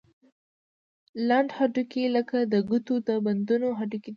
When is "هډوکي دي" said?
3.79-4.09